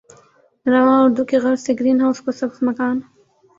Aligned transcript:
رواں 0.65 0.99
اردو 1.03 1.23
کی 1.29 1.37
غرض 1.43 1.61
سے 1.65 1.71
گرین 1.79 1.97
ہاؤس 2.01 2.19
کو 2.25 2.31
سبز 2.39 2.57
مکان 2.67 2.95